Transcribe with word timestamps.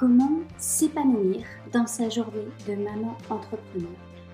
Comment 0.00 0.40
s'épanouir 0.56 1.44
dans 1.74 1.86
sa 1.86 2.08
journée 2.08 2.48
de 2.66 2.74
maman 2.74 3.18
entrepreneur 3.28 3.90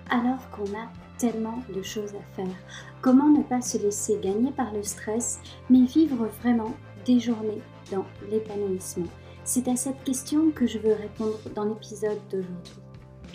alors 0.08 0.48
qu'on 0.52 0.72
a 0.78 0.88
tellement 1.18 1.60
de 1.74 1.82
choses 1.82 2.14
à 2.14 2.36
faire 2.36 2.54
Comment 3.00 3.30
ne 3.30 3.42
pas 3.42 3.60
se 3.60 3.76
laisser 3.76 4.16
gagner 4.22 4.52
par 4.52 4.72
le 4.72 4.84
stress 4.84 5.40
mais 5.68 5.84
vivre 5.84 6.28
vraiment 6.40 6.72
des 7.04 7.18
journées 7.18 7.62
dans 7.90 8.06
l'épanouissement? 8.30 9.08
C'est 9.42 9.66
à 9.66 9.74
cette 9.74 10.04
question 10.04 10.52
que 10.52 10.68
je 10.68 10.78
veux 10.78 10.94
répondre 10.94 11.40
dans 11.56 11.64
l'épisode 11.64 12.20
d'aujourd'hui. 12.30 12.85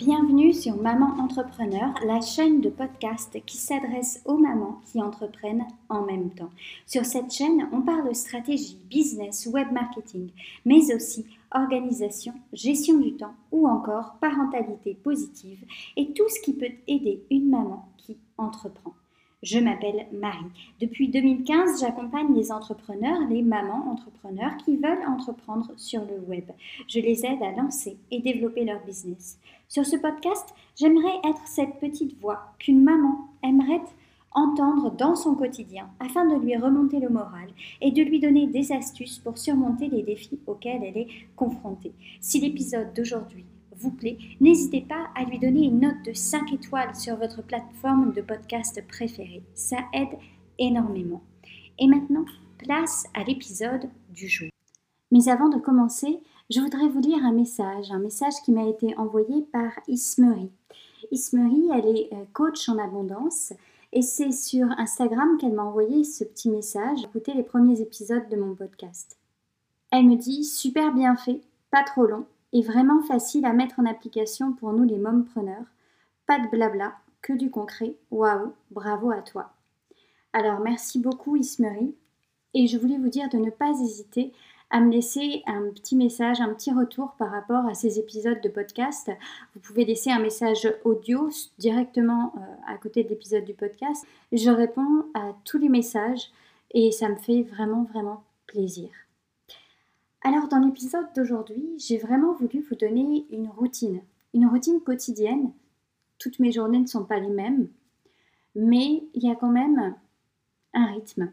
Bienvenue 0.04 0.52
sur 0.52 0.74
Maman 0.82 1.14
Entrepreneur, 1.20 1.94
la 2.04 2.20
chaîne 2.20 2.60
de 2.60 2.70
podcast 2.70 3.38
qui 3.46 3.56
s'adresse 3.56 4.20
aux 4.24 4.36
mamans 4.36 4.80
qui 4.84 5.00
entreprennent 5.00 5.64
en 5.88 6.02
même 6.02 6.30
temps. 6.30 6.50
Sur 6.86 7.04
cette 7.04 7.30
chaîne, 7.30 7.68
on 7.70 7.82
parle 7.82 8.12
stratégie, 8.12 8.80
business, 8.90 9.46
web 9.46 9.70
marketing, 9.70 10.30
mais 10.64 10.92
aussi 10.92 11.24
organisation, 11.52 12.34
gestion 12.52 12.98
du 12.98 13.14
temps 13.14 13.34
ou 13.52 13.68
encore 13.68 14.16
parentalité 14.20 14.94
positive 14.94 15.64
et 15.96 16.12
tout 16.12 16.28
ce 16.28 16.40
qui 16.40 16.54
peut 16.54 16.74
aider 16.88 17.22
une 17.30 17.48
maman 17.48 17.88
qui 17.96 18.16
entreprend. 18.36 18.94
Je 19.42 19.58
m'appelle 19.58 20.06
Marie. 20.12 20.52
Depuis 20.80 21.08
2015, 21.08 21.80
j'accompagne 21.80 22.32
les 22.32 22.52
entrepreneurs, 22.52 23.28
les 23.28 23.42
mamans 23.42 23.90
entrepreneurs 23.90 24.56
qui 24.64 24.76
veulent 24.76 25.04
entreprendre 25.08 25.72
sur 25.76 26.02
le 26.02 26.20
web. 26.28 26.44
Je 26.86 27.00
les 27.00 27.26
aide 27.26 27.42
à 27.42 27.50
lancer 27.50 27.96
et 28.12 28.20
développer 28.20 28.64
leur 28.64 28.80
business. 28.84 29.40
Sur 29.66 29.84
ce 29.84 29.96
podcast, 29.96 30.54
j'aimerais 30.76 31.16
être 31.28 31.44
cette 31.46 31.80
petite 31.80 32.20
voix 32.20 32.54
qu'une 32.60 32.84
maman 32.84 33.18
aimerait 33.42 33.82
entendre 34.30 34.92
dans 34.92 35.16
son 35.16 35.34
quotidien 35.34 35.90
afin 35.98 36.24
de 36.24 36.40
lui 36.40 36.56
remonter 36.56 37.00
le 37.00 37.08
moral 37.08 37.48
et 37.80 37.90
de 37.90 38.02
lui 38.02 38.20
donner 38.20 38.46
des 38.46 38.70
astuces 38.70 39.18
pour 39.18 39.38
surmonter 39.38 39.88
les 39.88 40.04
défis 40.04 40.38
auxquels 40.46 40.84
elle 40.84 40.98
est 40.98 41.08
confrontée. 41.34 41.92
Si 42.20 42.38
l'épisode 42.38 42.94
d'aujourd'hui 42.94 43.44
vous 43.76 43.90
plaît, 43.90 44.18
n'hésitez 44.40 44.82
pas 44.82 45.08
à 45.14 45.24
lui 45.24 45.38
donner 45.38 45.64
une 45.64 45.80
note 45.80 46.02
de 46.04 46.12
5 46.12 46.52
étoiles 46.52 46.94
sur 46.94 47.16
votre 47.16 47.42
plateforme 47.42 48.12
de 48.12 48.20
podcast 48.20 48.82
préférée. 48.86 49.42
Ça 49.54 49.78
aide 49.92 50.16
énormément. 50.58 51.22
Et 51.78 51.86
maintenant, 51.86 52.24
place 52.58 53.06
à 53.14 53.24
l'épisode 53.24 53.88
du 54.10 54.28
jour. 54.28 54.48
Mais 55.10 55.28
avant 55.28 55.48
de 55.48 55.58
commencer, 55.58 56.20
je 56.50 56.60
voudrais 56.60 56.88
vous 56.88 57.00
lire 57.00 57.24
un 57.24 57.32
message, 57.32 57.90
un 57.90 57.98
message 57.98 58.34
qui 58.44 58.52
m'a 58.52 58.68
été 58.68 58.96
envoyé 58.96 59.42
par 59.52 59.72
Ismery. 59.88 60.50
Ismery, 61.10 61.68
elle 61.74 61.96
est 61.96 62.08
euh, 62.12 62.24
coach 62.32 62.68
en 62.68 62.78
abondance 62.78 63.52
et 63.92 64.02
c'est 64.02 64.32
sur 64.32 64.66
Instagram 64.78 65.36
qu'elle 65.38 65.52
m'a 65.52 65.64
envoyé 65.64 66.04
ce 66.04 66.24
petit 66.24 66.48
message. 66.48 67.04
Écoutez 67.04 67.34
les 67.34 67.42
premiers 67.42 67.80
épisodes 67.80 68.28
de 68.30 68.36
mon 68.36 68.54
podcast. 68.54 69.18
Elle 69.90 70.06
me 70.06 70.16
dit 70.16 70.44
super 70.44 70.94
bien 70.94 71.16
fait, 71.16 71.42
pas 71.70 71.82
trop 71.82 72.06
long, 72.06 72.24
est 72.52 72.66
vraiment 72.66 73.02
facile 73.02 73.44
à 73.44 73.52
mettre 73.52 73.80
en 73.80 73.86
application 73.86 74.52
pour 74.52 74.72
nous 74.72 74.84
les 74.84 74.98
mompreneurs. 74.98 75.66
Pas 76.26 76.38
de 76.38 76.48
blabla, 76.48 76.94
que 77.22 77.32
du 77.32 77.50
concret. 77.50 77.96
Waouh, 78.10 78.52
bravo 78.70 79.10
à 79.10 79.22
toi. 79.22 79.52
Alors 80.32 80.60
merci 80.60 80.98
beaucoup 80.98 81.36
Ismery 81.36 81.94
et 82.54 82.66
je 82.66 82.78
voulais 82.78 82.98
vous 82.98 83.08
dire 83.08 83.28
de 83.28 83.38
ne 83.38 83.50
pas 83.50 83.70
hésiter 83.70 84.32
à 84.70 84.80
me 84.80 84.90
laisser 84.90 85.42
un 85.46 85.70
petit 85.70 85.94
message, 85.94 86.40
un 86.40 86.54
petit 86.54 86.72
retour 86.72 87.12
par 87.18 87.30
rapport 87.30 87.66
à 87.66 87.74
ces 87.74 87.98
épisodes 87.98 88.40
de 88.40 88.48
podcast. 88.48 89.10
Vous 89.54 89.60
pouvez 89.60 89.84
laisser 89.84 90.10
un 90.10 90.18
message 90.18 90.66
audio 90.84 91.28
directement 91.58 92.32
euh, 92.36 92.40
à 92.66 92.78
côté 92.78 93.04
de 93.04 93.10
l'épisode 93.10 93.44
du 93.44 93.52
podcast. 93.52 94.06
Je 94.32 94.50
réponds 94.50 95.04
à 95.12 95.32
tous 95.44 95.58
les 95.58 95.68
messages 95.68 96.30
et 96.70 96.90
ça 96.90 97.10
me 97.10 97.16
fait 97.16 97.42
vraiment 97.42 97.84
vraiment 97.84 98.24
plaisir. 98.46 98.88
Alors 100.24 100.46
dans 100.46 100.60
l'épisode 100.60 101.12
d'aujourd'hui, 101.16 101.74
j'ai 101.78 101.98
vraiment 101.98 102.32
voulu 102.32 102.64
vous 102.68 102.76
donner 102.76 103.26
une 103.30 103.48
routine, 103.48 104.02
une 104.34 104.46
routine 104.46 104.80
quotidienne. 104.80 105.52
Toutes 106.18 106.38
mes 106.38 106.52
journées 106.52 106.78
ne 106.78 106.86
sont 106.86 107.04
pas 107.04 107.18
les 107.18 107.28
mêmes, 107.28 107.68
mais 108.54 109.02
il 109.14 109.24
y 109.24 109.30
a 109.30 109.34
quand 109.34 109.50
même 109.50 109.96
un 110.74 110.86
rythme 110.86 111.32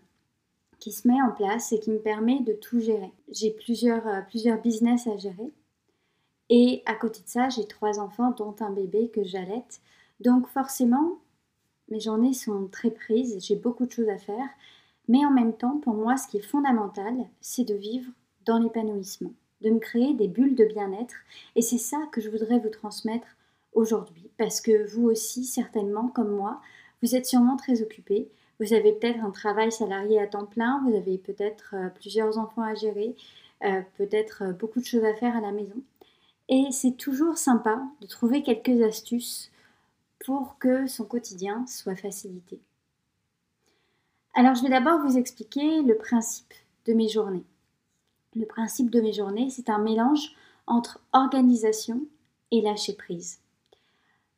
qui 0.79 0.91
se 0.91 1.07
met 1.07 1.21
en 1.21 1.29
place 1.31 1.71
et 1.71 1.79
qui 1.79 1.91
me 1.91 1.99
permet 1.99 2.39
de 2.39 2.53
tout 2.53 2.79
gérer. 2.79 3.13
J'ai 3.31 3.51
plusieurs, 3.51 4.07
euh, 4.07 4.21
plusieurs 4.27 4.59
business 4.59 5.05
à 5.05 5.17
gérer 5.17 5.51
et 6.49 6.81
à 6.87 6.95
côté 6.95 7.21
de 7.21 7.27
ça, 7.27 7.49
j'ai 7.49 7.67
trois 7.67 7.99
enfants 7.99 8.31
dont 8.31 8.55
un 8.59 8.71
bébé 8.71 9.09
que 9.13 9.23
j'allaite. 9.23 9.81
Donc 10.19 10.47
forcément, 10.47 11.19
mes 11.89 11.99
journées 11.99 12.33
sont 12.33 12.67
très 12.67 12.89
prises, 12.89 13.37
j'ai 13.45 13.55
beaucoup 13.55 13.85
de 13.85 13.91
choses 13.91 14.09
à 14.09 14.17
faire, 14.17 14.49
mais 15.07 15.23
en 15.25 15.31
même 15.31 15.53
temps, 15.53 15.77
pour 15.77 15.93
moi, 15.93 16.17
ce 16.17 16.27
qui 16.27 16.37
est 16.37 16.41
fondamental, 16.41 17.13
c'est 17.39 17.65
de 17.65 17.75
vivre 17.75 18.11
l'épanouissement, 18.57 19.33
de 19.61 19.69
me 19.69 19.79
créer 19.79 20.13
des 20.13 20.27
bulles 20.27 20.55
de 20.55 20.65
bien-être. 20.65 21.15
Et 21.55 21.61
c'est 21.61 21.77
ça 21.77 21.97
que 22.11 22.21
je 22.21 22.29
voudrais 22.29 22.59
vous 22.59 22.69
transmettre 22.69 23.27
aujourd'hui, 23.73 24.29
parce 24.37 24.61
que 24.61 24.89
vous 24.91 25.09
aussi, 25.09 25.45
certainement, 25.45 26.07
comme 26.07 26.35
moi, 26.35 26.61
vous 27.01 27.15
êtes 27.15 27.25
sûrement 27.25 27.57
très 27.57 27.81
occupé. 27.81 28.29
Vous 28.59 28.73
avez 28.73 28.93
peut-être 28.93 29.23
un 29.23 29.31
travail 29.31 29.71
salarié 29.71 30.19
à 30.19 30.27
temps 30.27 30.45
plein, 30.45 30.81
vous 30.85 30.95
avez 30.95 31.17
peut-être 31.17 31.75
euh, 31.75 31.89
plusieurs 31.89 32.37
enfants 32.37 32.63
à 32.63 32.75
gérer, 32.75 33.15
euh, 33.63 33.81
peut-être 33.97 34.43
euh, 34.43 34.51
beaucoup 34.51 34.79
de 34.79 34.85
choses 34.85 35.05
à 35.05 35.13
faire 35.13 35.35
à 35.37 35.41
la 35.41 35.51
maison. 35.51 35.81
Et 36.49 36.65
c'est 36.71 36.97
toujours 36.97 37.37
sympa 37.37 37.81
de 38.01 38.07
trouver 38.07 38.43
quelques 38.43 38.81
astuces 38.81 39.51
pour 40.25 40.57
que 40.57 40.87
son 40.87 41.05
quotidien 41.05 41.65
soit 41.67 41.95
facilité. 41.95 42.59
Alors 44.33 44.55
je 44.55 44.63
vais 44.63 44.69
d'abord 44.69 44.99
vous 44.99 45.17
expliquer 45.17 45.81
le 45.81 45.95
principe 45.95 46.53
de 46.85 46.93
mes 46.93 47.07
journées. 47.07 47.45
Le 48.35 48.45
principe 48.45 48.89
de 48.89 49.01
mes 49.01 49.13
journées, 49.13 49.49
c'est 49.49 49.69
un 49.69 49.79
mélange 49.79 50.35
entre 50.67 51.01
organisation 51.13 52.01
et 52.51 52.61
lâcher 52.61 52.93
prise. 52.93 53.39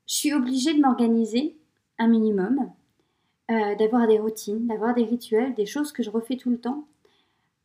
Je 0.08 0.16
suis 0.16 0.34
obligée 0.34 0.74
de 0.74 0.82
m'organiser 0.82 1.58
un 1.98 2.08
minimum, 2.08 2.72
euh, 3.52 3.76
d'avoir 3.76 4.08
des 4.08 4.20
routines, 4.20 4.68
d'avoir 4.68 4.94
des 4.94 5.04
rituels, 5.04 5.54
des 5.56 5.66
choses 5.66 5.92
que 5.92 6.04
je 6.04 6.10
refais 6.10 6.38
tout 6.38 6.50
le 6.50 6.60
temps, 6.60 6.86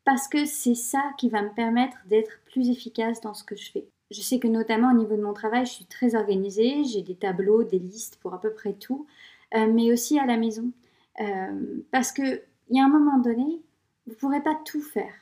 parce 0.04 0.28
que 0.28 0.44
c'est 0.46 0.74
ça 0.74 1.02
qui 1.18 1.28
va 1.28 1.42
me 1.42 1.54
permettre 1.54 1.96
d'être 2.06 2.40
plus 2.46 2.70
efficace 2.70 3.20
dans 3.20 3.34
ce 3.34 3.44
que 3.44 3.56
je 3.56 3.70
fais. 3.70 3.88
Je 4.10 4.20
sais 4.20 4.38
que 4.38 4.46
notamment 4.46 4.92
au 4.92 4.96
niveau 4.96 5.16
de 5.16 5.22
mon 5.22 5.32
travail, 5.32 5.66
je 5.66 5.72
suis 5.72 5.84
très 5.84 6.14
organisée, 6.14 6.84
j'ai 6.84 7.02
des 7.02 7.16
tableaux, 7.16 7.64
des 7.64 7.78
listes 7.78 8.16
pour 8.20 8.34
à 8.34 8.40
peu 8.40 8.52
près 8.52 8.74
tout, 8.74 9.06
euh, 9.54 9.66
mais 9.72 9.92
aussi 9.92 10.18
à 10.18 10.26
la 10.26 10.36
maison. 10.36 10.70
Euh, 11.20 11.82
parce 11.90 12.12
qu'il 12.12 12.42
y 12.70 12.80
a 12.80 12.84
un 12.84 12.88
moment 12.88 13.18
donné, 13.18 13.62
vous 14.06 14.12
ne 14.12 14.16
pourrez 14.16 14.42
pas 14.42 14.56
tout 14.64 14.82
faire. 14.82 15.12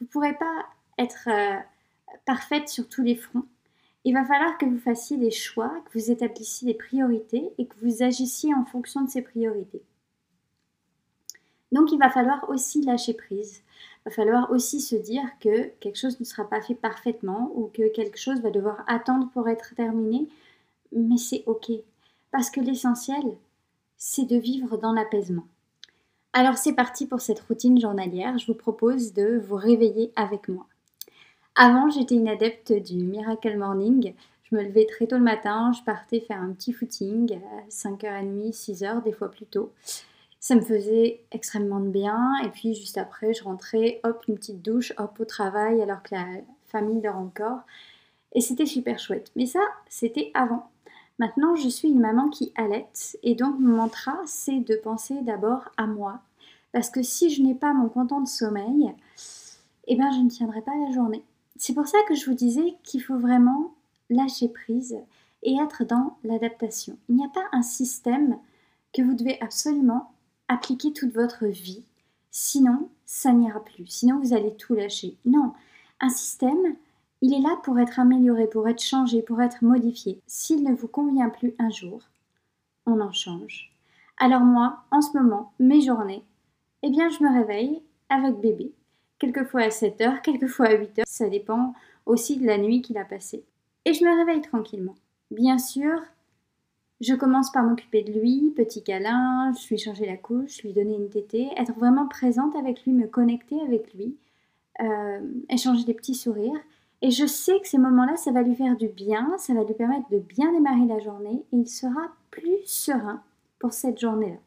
Vous 0.00 0.06
ne 0.06 0.10
pourrez 0.10 0.34
pas 0.34 0.66
être 0.98 1.28
euh, 1.28 1.58
parfaite 2.24 2.68
sur 2.68 2.88
tous 2.88 3.02
les 3.02 3.16
fronts. 3.16 3.44
Il 4.04 4.14
va 4.14 4.24
falloir 4.24 4.56
que 4.56 4.64
vous 4.64 4.78
fassiez 4.78 5.18
des 5.18 5.30
choix, 5.30 5.70
que 5.84 5.98
vous 5.98 6.10
établissiez 6.10 6.66
des 6.72 6.78
priorités 6.78 7.52
et 7.58 7.66
que 7.66 7.74
vous 7.82 8.02
agissiez 8.02 8.54
en 8.54 8.64
fonction 8.64 9.02
de 9.02 9.10
ces 9.10 9.20
priorités. 9.20 9.82
Donc 11.70 11.92
il 11.92 11.98
va 11.98 12.10
falloir 12.10 12.48
aussi 12.48 12.82
lâcher 12.82 13.14
prise. 13.14 13.62
Il 14.06 14.08
va 14.08 14.10
falloir 14.10 14.50
aussi 14.50 14.80
se 14.80 14.96
dire 14.96 15.24
que 15.40 15.68
quelque 15.80 15.98
chose 15.98 16.18
ne 16.18 16.24
sera 16.24 16.48
pas 16.48 16.62
fait 16.62 16.74
parfaitement 16.74 17.52
ou 17.54 17.70
que 17.72 17.92
quelque 17.92 18.18
chose 18.18 18.40
va 18.40 18.50
devoir 18.50 18.82
attendre 18.86 19.28
pour 19.34 19.48
être 19.48 19.74
terminé. 19.74 20.26
Mais 20.92 21.18
c'est 21.18 21.44
OK. 21.46 21.70
Parce 22.30 22.50
que 22.50 22.60
l'essentiel, 22.60 23.36
c'est 23.98 24.24
de 24.24 24.36
vivre 24.36 24.78
dans 24.78 24.92
l'apaisement. 24.92 25.46
Alors 26.32 26.56
c'est 26.56 26.74
parti 26.74 27.06
pour 27.06 27.20
cette 27.20 27.40
routine 27.40 27.80
journalière. 27.80 28.38
Je 28.38 28.46
vous 28.46 28.54
propose 28.54 29.12
de 29.12 29.40
vous 29.44 29.56
réveiller 29.56 30.12
avec 30.14 30.48
moi. 30.48 30.64
Avant, 31.56 31.90
j'étais 31.90 32.14
une 32.14 32.28
adepte 32.28 32.72
du 32.72 32.94
Miracle 32.96 33.58
Morning. 33.58 34.14
Je 34.44 34.54
me 34.54 34.62
levais 34.62 34.86
très 34.86 35.08
tôt 35.08 35.16
le 35.16 35.24
matin, 35.24 35.72
je 35.76 35.82
partais 35.82 36.20
faire 36.20 36.40
un 36.40 36.52
petit 36.52 36.72
footing 36.72 37.34
à 37.34 37.68
5h30, 37.68 38.52
6h, 38.52 39.02
des 39.02 39.12
fois 39.12 39.30
plus 39.30 39.46
tôt. 39.46 39.72
Ça 40.38 40.54
me 40.54 40.60
faisait 40.60 41.20
extrêmement 41.32 41.80
de 41.80 41.88
bien. 41.88 42.36
Et 42.44 42.48
puis 42.48 42.74
juste 42.74 42.96
après, 42.96 43.34
je 43.34 43.42
rentrais, 43.42 44.00
hop, 44.04 44.24
une 44.28 44.36
petite 44.36 44.62
douche, 44.62 44.92
hop, 44.98 45.18
au 45.18 45.24
travail, 45.24 45.82
alors 45.82 46.02
que 46.02 46.14
la 46.14 46.26
famille 46.68 47.00
dort 47.00 47.16
encore. 47.16 47.60
Et 48.32 48.40
c'était 48.40 48.66
super 48.66 49.00
chouette. 49.00 49.32
Mais 49.34 49.46
ça, 49.46 49.60
c'était 49.88 50.30
avant. 50.34 50.70
Maintenant, 51.20 51.54
je 51.54 51.68
suis 51.68 51.90
une 51.90 52.00
maman 52.00 52.30
qui 52.30 52.50
allaite 52.54 53.18
et 53.22 53.34
donc 53.34 53.60
mon 53.60 53.76
mantra, 53.76 54.16
c'est 54.24 54.60
de 54.60 54.74
penser 54.74 55.20
d'abord 55.20 55.68
à 55.76 55.86
moi. 55.86 56.20
Parce 56.72 56.88
que 56.88 57.02
si 57.02 57.28
je 57.28 57.42
n'ai 57.42 57.54
pas 57.54 57.74
mon 57.74 57.90
content 57.90 58.22
de 58.22 58.26
sommeil, 58.26 58.94
eh 59.86 59.96
bien, 59.96 60.10
je 60.12 60.20
ne 60.20 60.30
tiendrai 60.30 60.62
pas 60.62 60.74
la 60.86 60.94
journée. 60.94 61.22
C'est 61.58 61.74
pour 61.74 61.86
ça 61.86 61.98
que 62.08 62.14
je 62.14 62.24
vous 62.24 62.34
disais 62.34 62.74
qu'il 62.84 63.02
faut 63.02 63.18
vraiment 63.18 63.74
lâcher 64.08 64.48
prise 64.48 64.96
et 65.42 65.56
être 65.56 65.84
dans 65.84 66.16
l'adaptation. 66.24 66.96
Il 67.10 67.16
n'y 67.16 67.24
a 67.26 67.28
pas 67.28 67.44
un 67.52 67.60
système 67.60 68.38
que 68.94 69.02
vous 69.02 69.12
devez 69.12 69.38
absolument 69.42 70.12
appliquer 70.48 70.94
toute 70.94 71.12
votre 71.12 71.44
vie. 71.44 71.84
Sinon, 72.30 72.88
ça 73.04 73.34
n'ira 73.34 73.62
plus. 73.62 73.86
Sinon, 73.88 74.20
vous 74.20 74.32
allez 74.32 74.56
tout 74.56 74.72
lâcher. 74.72 75.18
Non, 75.26 75.52
un 76.00 76.08
système, 76.08 76.76
il 77.22 77.34
est 77.34 77.40
là 77.40 77.56
pour 77.62 77.78
être 77.78 77.98
amélioré, 77.98 78.46
pour 78.46 78.68
être 78.68 78.82
changé, 78.82 79.22
pour 79.22 79.40
être 79.42 79.62
modifié. 79.62 80.20
S'il 80.26 80.64
ne 80.64 80.74
vous 80.74 80.88
convient 80.88 81.28
plus 81.28 81.54
un 81.58 81.70
jour, 81.70 82.00
on 82.86 83.00
en 83.00 83.12
change. 83.12 83.70
Alors 84.18 84.42
moi, 84.42 84.80
en 84.90 85.00
ce 85.00 85.16
moment, 85.16 85.52
mes 85.58 85.80
journées, 85.80 86.22
eh 86.82 86.90
bien 86.90 87.08
je 87.10 87.22
me 87.22 87.32
réveille 87.32 87.82
avec 88.08 88.40
bébé. 88.40 88.72
Quelquefois 89.18 89.62
à 89.62 89.68
7h, 89.68 90.22
quelquefois 90.22 90.66
à 90.66 90.74
8h. 90.74 91.02
Ça 91.06 91.28
dépend 91.28 91.74
aussi 92.06 92.38
de 92.38 92.46
la 92.46 92.58
nuit 92.58 92.82
qu'il 92.82 92.98
a 92.98 93.04
passée. 93.04 93.44
Et 93.84 93.92
je 93.92 94.04
me 94.04 94.16
réveille 94.16 94.40
tranquillement. 94.42 94.94
Bien 95.30 95.58
sûr, 95.58 96.00
je 97.00 97.14
commence 97.14 97.50
par 97.50 97.64
m'occuper 97.64 98.02
de 98.02 98.12
lui, 98.12 98.52
petit 98.54 98.82
câlin, 98.82 99.52
lui 99.70 99.78
changer 99.78 100.06
la 100.06 100.16
couche, 100.16 100.62
lui 100.62 100.72
donner 100.72 100.96
une 100.96 101.08
tétée, 101.08 101.48
être 101.56 101.72
vraiment 101.72 102.06
présente 102.06 102.54
avec 102.56 102.84
lui, 102.84 102.92
me 102.92 103.06
connecter 103.06 103.60
avec 103.62 103.94
lui, 103.94 104.16
euh, 104.82 105.20
échanger 105.48 105.84
des 105.84 105.94
petits 105.94 106.14
sourires. 106.14 106.60
Et 107.02 107.10
je 107.10 107.26
sais 107.26 107.58
que 107.60 107.68
ces 107.68 107.78
moments-là, 107.78 108.16
ça 108.16 108.30
va 108.30 108.42
lui 108.42 108.54
faire 108.54 108.76
du 108.76 108.88
bien, 108.88 109.34
ça 109.38 109.54
va 109.54 109.64
lui 109.64 109.74
permettre 109.74 110.08
de 110.10 110.18
bien 110.18 110.52
démarrer 110.52 110.86
la 110.86 110.98
journée 110.98 111.44
et 111.52 111.56
il 111.56 111.68
sera 111.68 112.08
plus 112.30 112.58
serein 112.66 113.22
pour 113.58 113.72
cette 113.72 113.98
journée-là. 113.98 114.38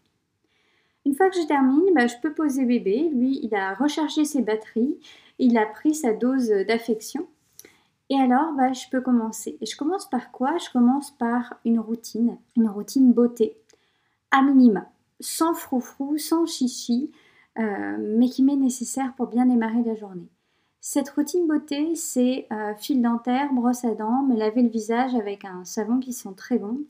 Une 1.06 1.16
fois 1.16 1.30
que 1.30 1.36
je 1.36 1.48
termine, 1.48 1.94
bah, 1.94 2.08
je 2.08 2.16
peux 2.22 2.34
poser 2.34 2.66
bébé. 2.66 3.10
Lui, 3.14 3.40
il 3.44 3.54
a 3.56 3.74
rechargé 3.74 4.24
ses 4.24 4.42
batteries, 4.42 4.98
il 5.38 5.58
a 5.58 5.66
pris 5.66 5.96
sa 5.96 6.14
dose 6.14 6.50
d'affection. 6.68 7.28
Et 8.10 8.16
alors, 8.16 8.54
bah, 8.54 8.72
je 8.72 8.88
peux 8.90 9.02
commencer. 9.02 9.58
Et 9.60 9.66
je 9.66 9.76
commence 9.76 10.10
par 10.10 10.32
quoi? 10.32 10.58
Je 10.58 10.70
commence 10.72 11.12
par 11.12 11.56
une 11.66 11.80
routine, 11.80 12.38
une 12.56 12.70
routine 12.70 13.12
beauté, 13.12 13.58
à 14.32 14.42
minima, 14.42 14.90
sans 15.20 15.54
froufrou, 15.54 16.18
sans 16.18 16.46
chichi, 16.46 17.12
euh, 17.60 17.98
mais 18.00 18.30
qui 18.30 18.44
m'est 18.44 18.56
nécessaire 18.56 19.14
pour 19.16 19.28
bien 19.28 19.46
démarrer 19.46 19.84
la 19.84 19.96
journée. 19.96 20.30
Cette 20.86 21.12
routine 21.12 21.48
beauté, 21.48 21.96
c'est 21.96 22.46
euh, 22.52 22.76
fil 22.76 23.02
dentaire, 23.02 23.54
brosse 23.54 23.86
à 23.86 23.96
dents, 23.96 24.24
me 24.24 24.36
laver 24.36 24.62
le 24.62 24.68
visage 24.68 25.16
avec 25.16 25.46
un 25.46 25.64
savon 25.64 25.98
qui 26.02 26.12
sent 26.12 26.34
très 26.36 26.58
bon, 26.60 26.82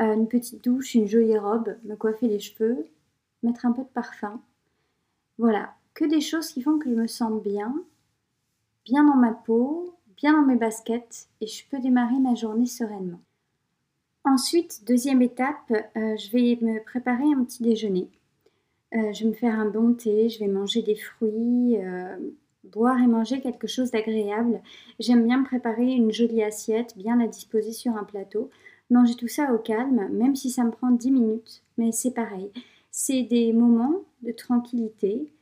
euh, 0.00 0.14
une 0.14 0.26
petite 0.26 0.64
douche, 0.64 0.96
une 0.96 1.06
jolie 1.06 1.38
robe, 1.38 1.76
me 1.84 1.94
coiffer 1.94 2.26
les 2.26 2.40
cheveux, 2.40 2.88
mettre 3.44 3.66
un 3.66 3.70
peu 3.70 3.82
de 3.82 3.88
parfum. 3.88 4.40
Voilà, 5.38 5.72
que 5.94 6.04
des 6.04 6.20
choses 6.20 6.48
qui 6.48 6.60
font 6.60 6.80
que 6.80 6.90
je 6.90 6.96
me 6.96 7.06
sens 7.06 7.40
bien, 7.40 7.72
bien 8.84 9.04
dans 9.04 9.14
ma 9.14 9.30
peau, 9.30 9.94
bien 10.16 10.32
dans 10.32 10.44
mes 10.44 10.56
baskets 10.56 11.28
et 11.40 11.46
je 11.46 11.64
peux 11.70 11.78
démarrer 11.78 12.18
ma 12.18 12.34
journée 12.34 12.66
sereinement. 12.66 13.20
Ensuite, 14.24 14.82
deuxième 14.88 15.22
étape, 15.22 15.70
euh, 15.70 16.16
je 16.16 16.30
vais 16.32 16.58
me 16.60 16.82
préparer 16.82 17.32
un 17.32 17.44
petit 17.44 17.62
déjeuner. 17.62 18.08
Je 18.92 19.22
vais 19.22 19.30
me 19.30 19.34
faire 19.34 19.56
un 19.56 19.70
bon 19.70 19.94
thé, 19.94 20.28
je 20.28 20.40
vais 20.40 20.48
manger 20.48 20.82
des 20.82 20.96
fruits, 20.96 21.76
boire 22.64 23.00
et 23.00 23.06
manger 23.06 23.40
quelque 23.40 23.66
chose 23.66 23.90
d'agréable. 23.90 24.60
J'aime 24.98 25.24
bien 25.24 25.38
me 25.38 25.44
préparer 25.44 25.92
une 25.92 26.12
jolie 26.12 26.42
assiette, 26.42 26.96
bien 26.96 27.16
la 27.16 27.26
disposer 27.26 27.72
sur 27.72 27.96
un 27.96 28.04
plateau. 28.04 28.50
Manger 28.90 29.14
tout 29.14 29.28
ça 29.28 29.52
au 29.52 29.58
calme, 29.58 30.08
même 30.10 30.34
si 30.34 30.50
ça 30.50 30.64
me 30.64 30.70
prend 30.70 30.90
10 30.90 31.10
minutes, 31.12 31.62
mais 31.78 31.92
c'est 31.92 32.10
pareil. 32.10 32.50
C'est 32.90 33.22
des 33.22 33.52
moments 33.52 34.00
de 34.22 34.32
tranquillité 34.32 35.32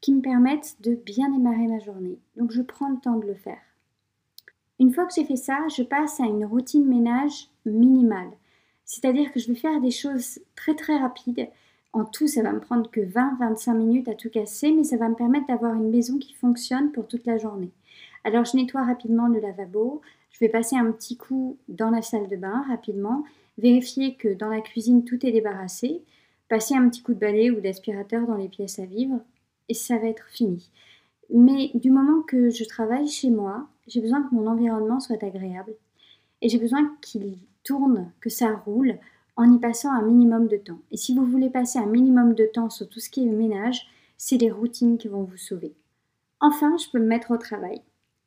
qui 0.00 0.12
me 0.12 0.20
permettent 0.20 0.76
de 0.80 0.94
bien 0.94 1.30
démarrer 1.30 1.66
ma 1.66 1.78
journée. 1.78 2.18
Donc 2.36 2.50
je 2.50 2.60
prends 2.60 2.90
le 2.90 3.00
temps 3.00 3.16
de 3.16 3.26
le 3.26 3.34
faire. 3.34 3.60
Une 4.78 4.92
fois 4.92 5.06
que 5.06 5.14
j'ai 5.14 5.24
fait 5.24 5.36
ça, 5.36 5.58
je 5.74 5.82
passe 5.82 6.20
à 6.20 6.24
une 6.24 6.44
routine 6.44 6.86
ménage 6.86 7.48
minimale. 7.64 8.32
C'est-à-dire 8.84 9.32
que 9.32 9.40
je 9.40 9.48
vais 9.48 9.54
faire 9.54 9.80
des 9.80 9.90
choses 9.90 10.40
très 10.56 10.74
très 10.74 10.98
rapides. 10.98 11.48
En 11.92 12.04
tout, 12.04 12.26
ça 12.26 12.42
va 12.42 12.52
me 12.52 12.60
prendre 12.60 12.90
que 12.90 13.00
20-25 13.00 13.76
minutes 13.76 14.08
à 14.08 14.14
tout 14.14 14.30
casser, 14.30 14.72
mais 14.72 14.84
ça 14.84 14.96
va 14.96 15.08
me 15.08 15.14
permettre 15.14 15.46
d'avoir 15.46 15.74
une 15.74 15.90
maison 15.90 16.18
qui 16.18 16.32
fonctionne 16.32 16.90
pour 16.90 17.06
toute 17.06 17.26
la 17.26 17.36
journée. 17.36 17.70
Alors 18.24 18.44
je 18.44 18.56
nettoie 18.56 18.84
rapidement 18.84 19.28
le 19.28 19.40
lavabo, 19.40 20.00
je 20.30 20.38
vais 20.38 20.48
passer 20.48 20.76
un 20.76 20.90
petit 20.92 21.16
coup 21.16 21.58
dans 21.68 21.90
la 21.90 22.00
salle 22.00 22.28
de 22.28 22.36
bain 22.36 22.64
rapidement, 22.68 23.24
vérifier 23.58 24.14
que 24.14 24.32
dans 24.32 24.48
la 24.48 24.62
cuisine 24.62 25.04
tout 25.04 25.24
est 25.26 25.32
débarrassé, 25.32 26.02
passer 26.48 26.74
un 26.74 26.88
petit 26.88 27.02
coup 27.02 27.12
de 27.12 27.18
balai 27.18 27.50
ou 27.50 27.60
d'aspirateur 27.60 28.26
dans 28.26 28.36
les 28.36 28.48
pièces 28.48 28.78
à 28.78 28.86
vivre, 28.86 29.20
et 29.68 29.74
ça 29.74 29.98
va 29.98 30.06
être 30.06 30.26
fini. 30.30 30.70
Mais 31.32 31.70
du 31.74 31.90
moment 31.90 32.22
que 32.22 32.50
je 32.50 32.64
travaille 32.64 33.08
chez 33.08 33.30
moi, 33.30 33.66
j'ai 33.86 34.00
besoin 34.00 34.22
que 34.22 34.34
mon 34.34 34.46
environnement 34.46 35.00
soit 35.00 35.22
agréable. 35.22 35.74
Et 36.40 36.48
j'ai 36.48 36.58
besoin 36.58 36.94
qu'il 37.00 37.38
tourne, 37.64 38.10
que 38.20 38.28
ça 38.28 38.54
roule, 38.66 38.98
en 39.36 39.52
y 39.52 39.58
passant 39.58 39.92
un 39.92 40.02
minimum 40.02 40.46
de 40.48 40.56
temps. 40.56 40.80
Et 40.90 40.96
si 40.96 41.14
vous 41.14 41.24
voulez 41.24 41.50
passer 41.50 41.78
un 41.78 41.86
minimum 41.86 42.34
de 42.34 42.46
temps 42.46 42.70
sur 42.70 42.88
tout 42.88 43.00
ce 43.00 43.10
qui 43.10 43.22
est 43.22 43.30
ménage, 43.30 43.86
c'est 44.16 44.38
les 44.38 44.50
routines 44.50 44.98
qui 44.98 45.08
vont 45.08 45.22
vous 45.22 45.36
sauver. 45.36 45.74
Enfin, 46.40 46.76
je 46.76 46.90
peux 46.90 46.98
me 46.98 47.06
mettre 47.06 47.30
au 47.30 47.38
travail. 47.38 47.80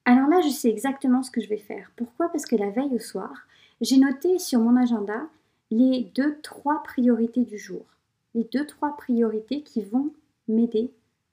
Alors 0.06 0.30
là, 0.30 0.42
je 0.42 0.50
sais 0.50 0.70
exactement 0.70 1.24
ce 1.24 1.32
que 1.32 1.42
je 1.42 1.50
vais 1.50 1.58
faire. 1.58 1.92
Pourquoi? 1.96 2.30
Parce 2.30 2.46
que 2.46 2.56
la 2.56 2.70
veille 2.70 2.94
au 2.94 3.00
soir, 3.00 3.48
j'ai 3.82 3.98
noté 3.98 4.40
sur 4.40 4.60
mon 4.60 4.76
agenda 4.76 5.28
les 5.72 6.12
deux, 6.16 6.38
trois 6.42 6.84
priorités 6.84 7.44
du 7.44 7.58
jour. 7.58 7.86
Les 8.34 8.44
deux, 8.46 8.66
trois 8.66 8.96
priorités 8.98 9.62
qui 9.62 9.82
vont 9.82 10.12
m'aider 10.48 10.92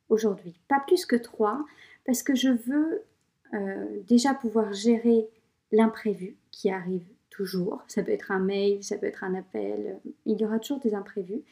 aujourd'hui. 0.08 0.54
Pas 0.68 0.80
plus 0.80 1.06
que 1.06 1.16
trois, 1.16 1.64
parce 2.06 2.22
que 2.22 2.34
je 2.34 2.48
veux 2.48 3.02
euh, 3.54 4.00
déjà 4.06 4.34
pouvoir 4.34 4.72
gérer 4.72 5.28
l'imprévu 5.70 6.36
qui 6.50 6.70
arrive 6.70 7.04
toujours. 7.32 7.82
Ça 7.88 8.02
peut 8.02 8.12
être 8.12 8.30
un 8.30 8.38
mail, 8.38 8.82
ça 8.84 8.96
peut 8.96 9.06
être 9.06 9.24
un 9.24 9.34
appel, 9.34 9.98
il 10.26 10.40
y 10.40 10.44
aura 10.44 10.58
toujours 10.58 10.80
des 10.80 10.94
imprévus. 10.94 11.42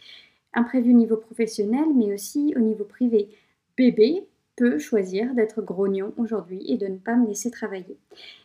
Imprévus 0.54 0.90
au 0.92 0.96
niveau 0.96 1.16
professionnel, 1.16 1.86
mais 1.94 2.12
aussi 2.12 2.52
au 2.56 2.60
niveau 2.60 2.84
privé. 2.84 3.28
Bébé 3.76 4.26
peut 4.56 4.78
choisir 4.78 5.34
d'être 5.34 5.62
grognon 5.62 6.12
aujourd'hui 6.18 6.62
et 6.70 6.76
de 6.76 6.86
ne 6.86 6.98
pas 6.98 7.16
me 7.16 7.26
laisser 7.26 7.50
travailler. 7.50 7.96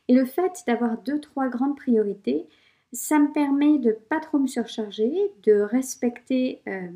Et 0.08 0.14
le 0.14 0.26
fait 0.26 0.64
d'avoir 0.66 0.98
deux, 1.02 1.20
trois 1.20 1.50
grandes 1.50 1.76
priorités, 1.76 2.46
ça 2.94 3.20
me 3.20 3.34
permet 3.34 3.80
de 3.80 3.92
pas 3.92 4.20
trop 4.20 4.40
me 4.40 4.48
surcharger, 4.48 5.12
de 5.44 5.60
respecter 5.60 6.62
euh, 6.68 6.88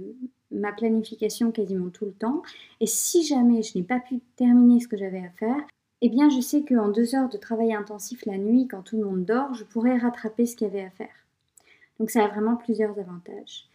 ma 0.51 0.71
planification 0.71 1.51
quasiment 1.51 1.89
tout 1.89 2.05
le 2.05 2.13
temps. 2.13 2.41
Et 2.79 2.87
si 2.87 3.23
jamais 3.23 3.61
je 3.61 3.77
n'ai 3.77 3.83
pas 3.83 3.99
pu 3.99 4.19
terminer 4.37 4.79
ce 4.79 4.87
que 4.87 4.97
j'avais 4.97 5.19
à 5.19 5.29
faire, 5.31 5.67
eh 6.01 6.09
bien 6.09 6.29
je 6.29 6.39
sais 6.41 6.63
qu'en 6.63 6.89
deux 6.89 7.15
heures 7.15 7.29
de 7.29 7.37
travail 7.37 7.73
intensif 7.73 8.25
la 8.25 8.37
nuit, 8.37 8.67
quand 8.67 8.81
tout 8.81 8.97
le 8.97 9.05
monde 9.05 9.25
dort, 9.25 9.53
je 9.53 9.63
pourrais 9.63 9.97
rattraper 9.97 10.45
ce 10.45 10.55
qu'il 10.55 10.67
y 10.67 10.69
avait 10.69 10.85
à 10.85 10.89
faire. 10.89 11.25
Donc 11.99 12.09
ça 12.09 12.23
a 12.23 12.27
vraiment 12.27 12.55
plusieurs 12.55 12.97
avantages. 12.97 13.67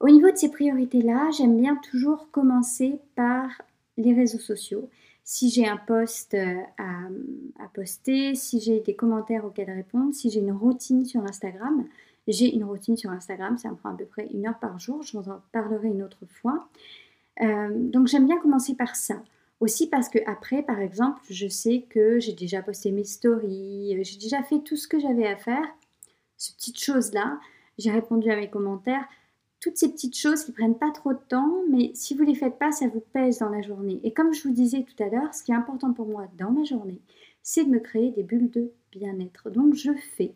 Au 0.00 0.08
niveau 0.08 0.30
de 0.30 0.36
ces 0.36 0.50
priorités-là, 0.50 1.30
j'aime 1.30 1.58
bien 1.58 1.76
toujours 1.76 2.30
commencer 2.30 2.98
par 3.14 3.48
les 3.96 4.12
réseaux 4.12 4.40
sociaux. 4.40 4.88
Si 5.22 5.48
j'ai 5.48 5.66
un 5.66 5.78
post 5.78 6.34
euh, 6.34 6.60
à, 6.78 7.68
poster, 7.72 8.34
si 8.34 8.60
j'ai 8.60 8.80
des 8.80 8.94
commentaires 8.94 9.44
auxquels 9.44 9.70
répondre, 9.70 10.12
si 10.12 10.30
j'ai 10.30 10.40
une 10.40 10.52
routine 10.52 11.04
sur 11.06 11.22
Instagram, 11.24 11.86
j'ai 12.28 12.54
une 12.54 12.64
routine 12.64 12.96
sur 12.96 13.10
Instagram, 13.10 13.56
ça 13.56 13.70
me 13.70 13.76
prend 13.76 13.90
à 13.90 13.96
peu 13.96 14.04
près 14.04 14.28
une 14.34 14.46
heure 14.46 14.58
par 14.58 14.78
jour, 14.78 15.02
je 15.02 15.16
vous 15.16 15.30
en 15.30 15.40
parlerai 15.52 15.88
une 15.88 16.02
autre 16.02 16.26
fois. 16.26 16.68
Euh, 17.40 17.68
donc 17.72 18.08
j'aime 18.08 18.26
bien 18.26 18.38
commencer 18.38 18.74
par 18.74 18.96
ça. 18.96 19.22
Aussi 19.64 19.86
parce 19.86 20.10
que 20.10 20.18
après, 20.26 20.62
par 20.62 20.78
exemple, 20.78 21.22
je 21.30 21.48
sais 21.48 21.86
que 21.88 22.20
j'ai 22.20 22.34
déjà 22.34 22.60
posté 22.60 22.90
mes 22.92 23.04
stories, 23.04 23.96
j'ai 24.04 24.18
déjà 24.18 24.42
fait 24.42 24.58
tout 24.58 24.76
ce 24.76 24.86
que 24.86 25.00
j'avais 25.00 25.26
à 25.26 25.36
faire, 25.36 25.64
ces 26.36 26.52
petites 26.52 26.78
choses-là, 26.78 27.40
j'ai 27.78 27.90
répondu 27.90 28.30
à 28.30 28.36
mes 28.36 28.50
commentaires, 28.50 29.06
toutes 29.60 29.78
ces 29.78 29.90
petites 29.90 30.18
choses 30.18 30.44
qui 30.44 30.52
prennent 30.52 30.76
pas 30.76 30.90
trop 30.90 31.14
de 31.14 31.18
temps, 31.30 31.62
mais 31.70 31.92
si 31.94 32.14
vous 32.14 32.24
les 32.24 32.34
faites 32.34 32.58
pas, 32.58 32.72
ça 32.72 32.88
vous 32.88 33.02
pèse 33.14 33.38
dans 33.38 33.48
la 33.48 33.62
journée. 33.62 34.00
Et 34.04 34.12
comme 34.12 34.34
je 34.34 34.42
vous 34.46 34.52
disais 34.52 34.84
tout 34.84 35.02
à 35.02 35.08
l'heure, 35.08 35.32
ce 35.32 35.42
qui 35.42 35.52
est 35.52 35.54
important 35.54 35.94
pour 35.94 36.08
moi 36.08 36.28
dans 36.36 36.50
ma 36.50 36.64
journée, 36.64 37.00
c'est 37.42 37.64
de 37.64 37.70
me 37.70 37.80
créer 37.80 38.10
des 38.10 38.22
bulles 38.22 38.50
de 38.50 38.70
bien-être. 38.92 39.48
Donc 39.48 39.72
je 39.72 39.92
fais 39.94 40.34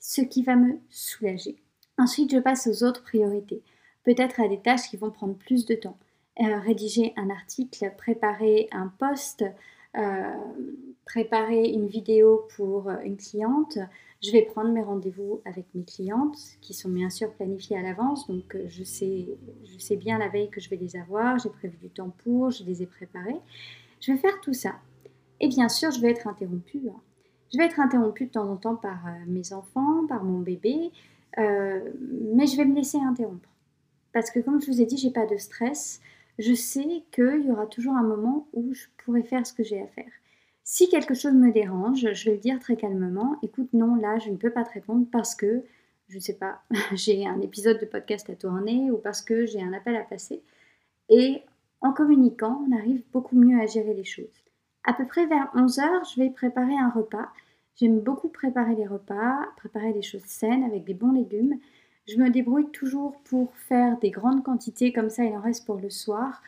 ce 0.00 0.20
qui 0.20 0.42
va 0.42 0.56
me 0.56 0.74
soulager. 0.90 1.56
Ensuite, 1.96 2.30
je 2.30 2.40
passe 2.40 2.66
aux 2.66 2.84
autres 2.84 3.04
priorités, 3.04 3.62
peut-être 4.04 4.38
à 4.38 4.48
des 4.48 4.60
tâches 4.60 4.90
qui 4.90 4.98
vont 4.98 5.10
prendre 5.10 5.34
plus 5.34 5.64
de 5.64 5.76
temps. 5.76 5.96
Euh, 6.40 6.58
rédiger 6.60 7.12
un 7.16 7.28
article, 7.28 7.92
préparer 7.98 8.66
un 8.72 8.90
post, 8.98 9.44
euh, 9.98 10.34
préparer 11.04 11.68
une 11.68 11.86
vidéo 11.86 12.48
pour 12.56 12.88
une 12.88 13.18
cliente. 13.18 13.78
Je 14.22 14.32
vais 14.32 14.40
prendre 14.40 14.70
mes 14.70 14.82
rendez-vous 14.82 15.42
avec 15.44 15.66
mes 15.74 15.84
clientes 15.84 16.38
qui 16.62 16.72
sont 16.72 16.88
bien 16.88 17.10
sûr 17.10 17.30
planifiés 17.34 17.76
à 17.76 17.82
l'avance, 17.82 18.26
donc 18.28 18.54
euh, 18.54 18.64
je 18.66 18.82
sais, 18.82 19.28
je 19.62 19.78
sais 19.78 19.96
bien 19.96 20.16
la 20.16 20.28
veille 20.28 20.48
que 20.48 20.58
je 20.58 20.70
vais 20.70 20.76
les 20.76 20.96
avoir, 20.96 21.38
j'ai 21.38 21.50
prévu 21.50 21.76
du 21.76 21.90
temps 21.90 22.14
pour, 22.24 22.50
je 22.50 22.64
les 22.64 22.82
ai 22.82 22.86
préparés. 22.86 23.40
Je 24.00 24.12
vais 24.12 24.18
faire 24.18 24.40
tout 24.40 24.54
ça. 24.54 24.76
Et 25.38 25.48
bien 25.48 25.68
sûr, 25.68 25.90
je 25.90 26.00
vais 26.00 26.12
être 26.12 26.26
interrompue. 26.26 26.88
Hein. 26.88 27.00
Je 27.52 27.58
vais 27.58 27.66
être 27.66 27.78
interrompue 27.78 28.24
de 28.24 28.30
temps 28.30 28.50
en 28.50 28.56
temps 28.56 28.76
par 28.76 29.00
mes 29.26 29.52
enfants, 29.52 30.06
par 30.08 30.24
mon 30.24 30.38
bébé, 30.38 30.92
mais 31.36 32.46
je 32.46 32.56
vais 32.56 32.64
me 32.64 32.74
laisser 32.74 32.96
interrompre. 32.96 33.50
Parce 34.14 34.30
que 34.30 34.40
comme 34.40 34.62
je 34.62 34.70
vous 34.70 34.80
ai 34.80 34.86
dit, 34.86 34.96
j'ai 34.96 35.10
pas 35.10 35.26
de 35.26 35.36
stress. 35.36 36.00
Je 36.42 36.54
sais 36.54 37.04
qu'il 37.12 37.46
y 37.46 37.52
aura 37.52 37.68
toujours 37.68 37.94
un 37.94 38.02
moment 38.02 38.48
où 38.52 38.74
je 38.74 38.86
pourrai 39.04 39.22
faire 39.22 39.46
ce 39.46 39.52
que 39.52 39.62
j'ai 39.62 39.80
à 39.80 39.86
faire. 39.86 40.10
Si 40.64 40.88
quelque 40.88 41.14
chose 41.14 41.34
me 41.34 41.52
dérange, 41.52 42.12
je 42.12 42.24
vais 42.24 42.32
le 42.32 42.42
dire 42.42 42.58
très 42.58 42.74
calmement. 42.74 43.36
Écoute, 43.44 43.68
non, 43.72 43.94
là, 43.94 44.18
je 44.18 44.28
ne 44.28 44.36
peux 44.36 44.50
pas 44.50 44.64
te 44.64 44.72
répondre 44.72 45.06
parce 45.12 45.36
que, 45.36 45.62
je 46.08 46.16
ne 46.16 46.20
sais 46.20 46.34
pas, 46.34 46.60
j'ai 46.94 47.28
un 47.28 47.40
épisode 47.40 47.78
de 47.78 47.86
podcast 47.86 48.28
à 48.28 48.34
tourner 48.34 48.90
ou 48.90 48.96
parce 48.96 49.22
que 49.22 49.46
j'ai 49.46 49.62
un 49.62 49.72
appel 49.72 49.94
à 49.94 50.02
passer. 50.02 50.42
Et 51.08 51.42
en 51.80 51.92
communiquant, 51.92 52.60
on 52.68 52.76
arrive 52.76 53.04
beaucoup 53.12 53.36
mieux 53.36 53.60
à 53.60 53.66
gérer 53.66 53.94
les 53.94 54.02
choses. 54.02 54.42
À 54.82 54.94
peu 54.94 55.06
près 55.06 55.26
vers 55.26 55.48
11h, 55.54 56.12
je 56.12 56.20
vais 56.20 56.30
préparer 56.30 56.74
un 56.76 56.90
repas. 56.90 57.28
J'aime 57.76 58.00
beaucoup 58.00 58.30
préparer 58.30 58.74
les 58.74 58.88
repas, 58.88 59.46
préparer 59.58 59.92
des 59.92 60.02
choses 60.02 60.24
saines 60.24 60.64
avec 60.64 60.82
des 60.82 60.94
bons 60.94 61.12
légumes. 61.12 61.60
Je 62.08 62.16
me 62.16 62.30
débrouille 62.30 62.70
toujours 62.70 63.16
pour 63.24 63.54
faire 63.54 63.98
des 63.98 64.10
grandes 64.10 64.42
quantités, 64.42 64.92
comme 64.92 65.10
ça 65.10 65.24
il 65.24 65.32
en 65.34 65.40
reste 65.40 65.64
pour 65.64 65.76
le 65.76 65.90
soir, 65.90 66.42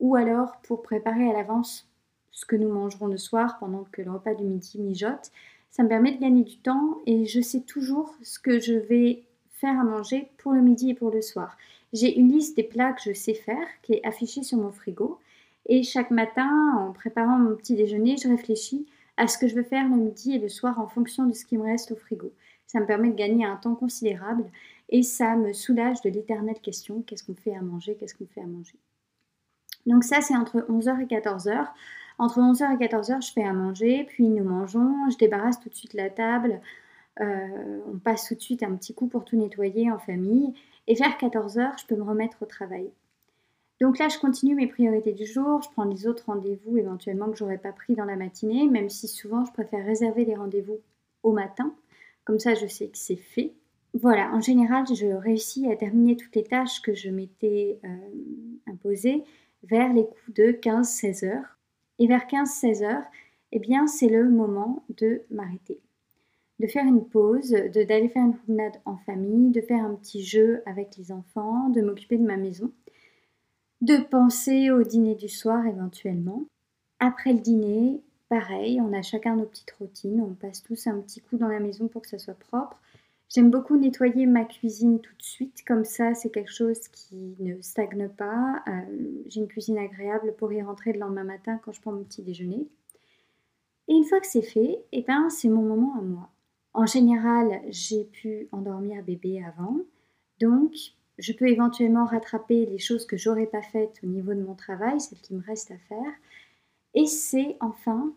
ou 0.00 0.16
alors 0.16 0.56
pour 0.62 0.82
préparer 0.82 1.28
à 1.28 1.34
l'avance 1.34 1.86
ce 2.32 2.46
que 2.46 2.56
nous 2.56 2.72
mangerons 2.72 3.06
le 3.06 3.18
soir 3.18 3.58
pendant 3.58 3.84
que 3.92 4.02
le 4.02 4.10
repas 4.10 4.34
du 4.34 4.44
midi 4.44 4.80
mijote. 4.80 5.30
Ça 5.70 5.82
me 5.82 5.88
permet 5.88 6.12
de 6.12 6.20
gagner 6.20 6.42
du 6.42 6.56
temps 6.56 6.98
et 7.06 7.26
je 7.26 7.40
sais 7.40 7.60
toujours 7.60 8.14
ce 8.22 8.38
que 8.38 8.60
je 8.60 8.74
vais 8.74 9.22
faire 9.50 9.78
à 9.78 9.84
manger 9.84 10.30
pour 10.38 10.52
le 10.52 10.62
midi 10.62 10.90
et 10.90 10.94
pour 10.94 11.10
le 11.10 11.20
soir. 11.20 11.56
J'ai 11.92 12.18
une 12.18 12.32
liste 12.32 12.56
des 12.56 12.64
plats 12.64 12.92
que 12.92 13.02
je 13.02 13.12
sais 13.12 13.34
faire 13.34 13.66
qui 13.82 13.94
est 13.94 14.06
affichée 14.06 14.42
sur 14.42 14.58
mon 14.58 14.72
frigo. 14.72 15.18
Et 15.66 15.82
chaque 15.82 16.10
matin, 16.10 16.76
en 16.76 16.92
préparant 16.92 17.38
mon 17.38 17.56
petit 17.56 17.76
déjeuner, 17.76 18.16
je 18.16 18.28
réfléchis 18.28 18.86
à 19.16 19.28
ce 19.28 19.38
que 19.38 19.48
je 19.48 19.54
veux 19.54 19.62
faire 19.62 19.88
le 19.88 19.96
midi 19.96 20.34
et 20.34 20.38
le 20.38 20.48
soir 20.48 20.80
en 20.80 20.88
fonction 20.88 21.26
de 21.26 21.32
ce 21.32 21.44
qui 21.44 21.56
me 21.56 21.62
reste 21.62 21.92
au 21.92 21.96
frigo. 21.96 22.32
Ça 22.66 22.80
me 22.80 22.86
permet 22.86 23.10
de 23.10 23.14
gagner 23.16 23.44
un 23.44 23.56
temps 23.56 23.76
considérable 23.76 24.44
et 24.88 25.02
ça 25.02 25.36
me 25.36 25.52
soulage 25.52 26.00
de 26.02 26.10
l'éternelle 26.10 26.60
question 26.60 27.02
qu'est-ce 27.02 27.24
qu'on 27.24 27.34
fait 27.34 27.54
à 27.54 27.62
manger, 27.62 27.96
qu'est-ce 27.96 28.14
qu'on 28.14 28.26
fait 28.26 28.42
à 28.42 28.46
manger. 28.46 28.78
Donc 29.86 30.04
ça, 30.04 30.20
c'est 30.20 30.36
entre 30.36 30.58
11h 30.70 31.00
et 31.02 31.06
14h. 31.06 31.68
Entre 32.18 32.38
11h 32.38 32.74
et 32.74 32.86
14h, 32.86 33.26
je 33.26 33.32
fais 33.32 33.44
à 33.44 33.52
manger, 33.52 34.04
puis 34.04 34.28
nous 34.28 34.44
mangeons, 34.44 35.10
je 35.10 35.18
débarrasse 35.18 35.58
tout 35.60 35.68
de 35.68 35.74
suite 35.74 35.94
la 35.94 36.10
table, 36.10 36.60
euh, 37.20 37.80
on 37.92 37.98
passe 37.98 38.28
tout 38.28 38.34
de 38.34 38.40
suite 38.40 38.62
un 38.62 38.74
petit 38.76 38.94
coup 38.94 39.08
pour 39.08 39.24
tout 39.24 39.36
nettoyer 39.36 39.90
en 39.90 39.98
famille, 39.98 40.54
et 40.86 40.94
vers 40.94 41.16
14h, 41.18 41.80
je 41.80 41.86
peux 41.86 41.96
me 41.96 42.04
remettre 42.04 42.42
au 42.42 42.46
travail. 42.46 42.90
Donc 43.80 43.98
là, 43.98 44.08
je 44.08 44.18
continue 44.18 44.54
mes 44.54 44.68
priorités 44.68 45.12
du 45.12 45.26
jour, 45.26 45.60
je 45.62 45.68
prends 45.70 45.84
les 45.84 46.06
autres 46.06 46.26
rendez-vous 46.26 46.78
éventuellement 46.78 47.28
que 47.30 47.36
j'aurais 47.36 47.58
pas 47.58 47.72
pris 47.72 47.96
dans 47.96 48.04
la 48.04 48.16
matinée, 48.16 48.68
même 48.68 48.88
si 48.88 49.08
souvent 49.08 49.44
je 49.44 49.52
préfère 49.52 49.84
réserver 49.84 50.24
les 50.24 50.36
rendez-vous 50.36 50.78
au 51.24 51.32
matin, 51.32 51.74
comme 52.24 52.38
ça 52.38 52.54
je 52.54 52.66
sais 52.66 52.86
que 52.86 52.98
c'est 52.98 53.16
fait. 53.16 53.52
Voilà, 53.94 54.32
en 54.32 54.40
général, 54.40 54.84
je 54.92 55.06
réussis 55.06 55.70
à 55.70 55.76
terminer 55.76 56.16
toutes 56.16 56.34
les 56.34 56.42
tâches 56.42 56.82
que 56.82 56.94
je 56.94 57.10
m'étais 57.10 57.78
euh, 57.84 57.88
imposées 58.66 59.22
vers 59.62 59.92
les 59.92 60.04
coups 60.04 60.34
de 60.34 60.52
15-16 60.52 61.24
heures. 61.24 61.58
Et 62.00 62.08
vers 62.08 62.26
15-16 62.26 62.84
heures, 62.84 63.04
eh 63.52 63.60
bien, 63.60 63.86
c'est 63.86 64.08
le 64.08 64.28
moment 64.28 64.84
de 64.96 65.22
m'arrêter. 65.30 65.80
De 66.58 66.66
faire 66.66 66.84
une 66.84 67.04
pause, 67.04 67.50
d'aller 67.50 68.08
faire 68.08 68.24
une 68.24 68.36
promenade 68.36 68.80
en 68.84 68.96
famille, 68.96 69.50
de 69.50 69.60
faire 69.60 69.84
un 69.84 69.94
petit 69.94 70.24
jeu 70.24 70.62
avec 70.66 70.96
les 70.96 71.12
enfants, 71.12 71.68
de 71.68 71.80
m'occuper 71.80 72.18
de 72.18 72.26
ma 72.26 72.36
maison, 72.36 72.72
de 73.80 73.96
penser 73.98 74.72
au 74.72 74.82
dîner 74.82 75.14
du 75.14 75.28
soir 75.28 75.64
éventuellement. 75.66 76.42
Après 76.98 77.32
le 77.32 77.38
dîner, 77.38 78.00
pareil, 78.28 78.80
on 78.80 78.92
a 78.92 79.02
chacun 79.02 79.36
nos 79.36 79.46
petites 79.46 79.72
routines, 79.78 80.20
on 80.20 80.34
passe 80.34 80.64
tous 80.64 80.88
un 80.88 81.00
petit 81.00 81.20
coup 81.20 81.36
dans 81.36 81.48
la 81.48 81.60
maison 81.60 81.86
pour 81.86 82.02
que 82.02 82.08
ça 82.08 82.18
soit 82.18 82.34
propre. 82.34 82.80
J'aime 83.28 83.50
beaucoup 83.50 83.76
nettoyer 83.76 84.26
ma 84.26 84.44
cuisine 84.44 85.00
tout 85.00 85.14
de 85.16 85.22
suite, 85.22 85.64
comme 85.66 85.84
ça 85.84 86.14
c'est 86.14 86.30
quelque 86.30 86.52
chose 86.52 86.86
qui 86.88 87.36
ne 87.40 87.60
stagne 87.62 88.08
pas. 88.08 88.62
Euh, 88.68 89.24
j'ai 89.26 89.40
une 89.40 89.48
cuisine 89.48 89.78
agréable 89.78 90.34
pour 90.36 90.52
y 90.52 90.62
rentrer 90.62 90.92
le 90.92 91.00
lendemain 91.00 91.24
matin 91.24 91.58
quand 91.64 91.72
je 91.72 91.80
prends 91.80 91.92
mon 91.92 92.04
petit 92.04 92.22
déjeuner. 92.22 92.68
Et 93.88 93.94
une 93.94 94.04
fois 94.04 94.20
que 94.20 94.26
c'est 94.26 94.42
fait, 94.42 94.84
eh 94.92 95.02
ben, 95.02 95.28
c'est 95.30 95.48
mon 95.48 95.62
moment 95.62 95.98
à 95.98 96.02
moi. 96.02 96.30
En 96.74 96.86
général, 96.86 97.60
j'ai 97.68 98.04
pu 98.04 98.48
endormir 98.52 99.02
bébé 99.02 99.42
avant, 99.44 99.78
donc 100.40 100.74
je 101.18 101.32
peux 101.32 101.48
éventuellement 101.48 102.04
rattraper 102.04 102.66
les 102.66 102.78
choses 102.78 103.06
que 103.06 103.16
j'aurais 103.16 103.46
pas 103.46 103.62
faites 103.62 104.00
au 104.02 104.06
niveau 104.06 104.34
de 104.34 104.42
mon 104.42 104.54
travail, 104.54 105.00
celles 105.00 105.20
qui 105.20 105.34
me 105.34 105.42
restent 105.42 105.70
à 105.70 105.78
faire. 105.78 106.12
Et 106.94 107.06
c'est 107.06 107.56
enfin 107.60 108.12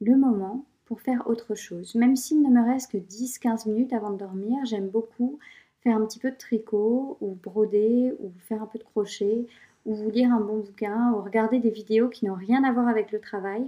le 0.00 0.16
moment 0.16 0.64
pour 0.90 1.02
faire 1.02 1.28
autre 1.28 1.54
chose. 1.54 1.94
Même 1.94 2.16
s'il 2.16 2.42
ne 2.42 2.48
me 2.48 2.66
reste 2.68 2.90
que 2.90 2.98
10-15 2.98 3.68
minutes 3.68 3.92
avant 3.92 4.10
de 4.10 4.18
dormir, 4.18 4.58
j'aime 4.64 4.88
beaucoup 4.88 5.38
faire 5.84 5.96
un 5.96 6.04
petit 6.04 6.18
peu 6.18 6.32
de 6.32 6.36
tricot 6.36 7.16
ou 7.20 7.36
broder 7.36 8.12
ou 8.18 8.32
faire 8.40 8.60
un 8.60 8.66
peu 8.66 8.80
de 8.80 8.82
crochet 8.82 9.46
ou 9.86 9.94
vous 9.94 10.10
lire 10.10 10.32
un 10.32 10.40
bon 10.40 10.58
bouquin 10.58 11.12
ou 11.12 11.22
regarder 11.22 11.60
des 11.60 11.70
vidéos 11.70 12.08
qui 12.08 12.26
n'ont 12.26 12.34
rien 12.34 12.64
à 12.64 12.72
voir 12.72 12.88
avec 12.88 13.12
le 13.12 13.20
travail. 13.20 13.64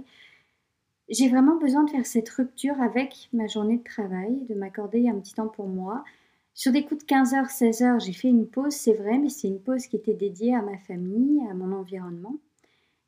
J'ai 1.07 1.29
vraiment 1.29 1.55
besoin 1.55 1.85
de 1.85 1.91
faire 1.91 2.05
cette 2.05 2.27
rupture 2.27 2.81
avec 2.81 3.29
ma 3.31 3.47
journée 3.47 3.77
de 3.77 3.83
travail, 3.83 4.45
de 4.49 4.53
m'accorder 4.53 5.07
un 5.07 5.15
petit 5.15 5.35
temps 5.35 5.47
pour 5.47 5.69
moi. 5.69 6.03
Sur 6.53 6.73
des 6.73 6.83
coups 6.83 7.05
de 7.05 7.09
15h, 7.09 7.57
16h, 7.57 8.05
j'ai 8.05 8.11
fait 8.11 8.27
une 8.27 8.47
pause, 8.47 8.73
c'est 8.73 8.95
vrai, 8.95 9.17
mais 9.17 9.29
c'est 9.29 9.47
une 9.47 9.61
pause 9.61 9.87
qui 9.87 9.95
était 9.95 10.13
dédiée 10.13 10.55
à 10.55 10.61
ma 10.61 10.77
famille, 10.77 11.39
à 11.49 11.53
mon 11.53 11.71
environnement. 11.71 12.35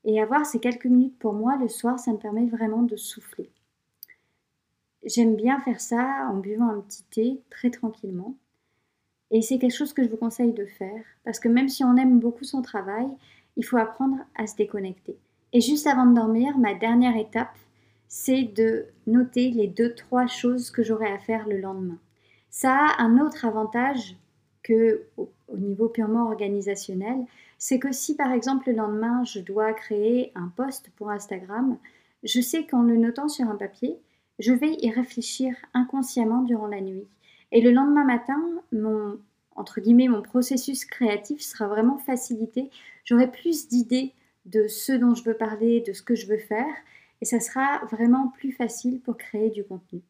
Et 0.05 0.22
avoir 0.22 0.45
ces 0.45 0.60
quelques 0.60 0.86
minutes 0.86 1.19
pour 1.19 1.34
moi 1.34 1.57
le 1.57 1.67
soir, 1.67 2.00
ça 2.00 2.13
me 2.13 2.17
permet 2.17 2.45
vraiment 2.45 2.84
de 2.84 2.95
souffler. 2.95 3.50
J'aime 5.05 5.35
bien 5.35 5.59
faire 5.59 5.79
ça 5.79 6.27
en 6.31 6.38
buvant 6.38 6.69
un 6.69 6.81
petit 6.81 7.03
thé 7.03 7.41
très 7.50 7.69
tranquillement. 7.69 8.35
Et 9.31 9.41
c'est 9.41 9.59
quelque 9.59 9.75
chose 9.75 9.93
que 9.93 10.03
je 10.03 10.09
vous 10.09 10.17
conseille 10.17 10.53
de 10.53 10.65
faire 10.65 11.03
parce 11.24 11.39
que 11.39 11.47
même 11.47 11.69
si 11.69 11.83
on 11.83 11.95
aime 11.95 12.19
beaucoup 12.19 12.43
son 12.43 12.62
travail, 12.62 13.07
il 13.55 13.63
faut 13.63 13.77
apprendre 13.77 14.17
à 14.35 14.47
se 14.47 14.55
déconnecter. 14.55 15.17
Et 15.53 15.62
juste 15.62 15.88
avant 15.88 16.05
de 16.05 16.15
dormir, 16.15 16.57
ma 16.57 16.74
dernière 16.74 17.15
étape, 17.15 17.55
c'est 18.07 18.43
de 18.43 18.88
noter 19.07 19.51
les 19.51 19.67
deux, 19.67 19.93
trois 19.93 20.27
choses 20.27 20.71
que 20.71 20.83
j'aurai 20.83 21.07
à 21.07 21.19
faire 21.19 21.47
le 21.47 21.59
lendemain. 21.59 21.97
Ça 22.50 22.74
a 22.74 23.03
un 23.03 23.19
autre 23.19 23.45
avantage 23.45 24.15
que 24.63 25.03
au, 25.17 25.29
niveau 25.55 25.89
purement 25.89 26.25
organisationnel, 26.27 27.17
c'est 27.59 27.79
que 27.79 27.91
si 27.91 28.15
par 28.15 28.31
exemple 28.31 28.69
le 28.69 28.75
lendemain 28.75 29.24
je 29.24 29.39
dois 29.39 29.74
créer 29.74 30.31
un 30.35 30.47
post 30.55 30.89
pour 30.95 31.12
Instagram, 31.12 31.77
je 32.24 32.41
sais 32.41 32.65
qu'en 32.65 32.81
le 32.81 32.97
notant 32.97 33.29
sur 33.29 33.47
un 33.47 33.55
papier, 33.55 34.00
je 34.39 34.54
vais 34.54 34.75
y 34.82 34.89
réfléchir 34.89 35.56
inconsciemment 35.74 36.42
durant 36.42 36.68
la 36.68 36.82
nuit. 36.82 37.08
Et 37.51 37.62
le 37.62 37.72
lendemain 37.72 38.04
matin, 38.04 38.42
mon, 38.72 39.20
processus 40.24 40.86
créatif 40.86 41.42
sera 41.42 41.68
vraiment 41.68 41.98
facilité. 41.98 42.70
J'aurai 43.06 43.32
plus 43.32 43.68
d'idées 43.68 44.13
de 44.46 44.68
ce 44.68 44.92
dont 44.92 45.15
je 45.15 45.24
veux 45.24 45.38
parler, 45.38 45.82
de 45.82 45.94
ce 45.94 46.01
que 46.01 46.15
je 46.15 46.27
veux 46.27 46.38
faire, 46.38 46.74
et 47.22 47.25
ça 47.25 47.39
sera 47.39 47.80
vraiment 47.92 48.27
plus 48.27 48.51
facile 48.51 49.00
pour 49.00 49.18
créer 49.18 49.50
du 49.50 49.63
contenu. 49.63 50.01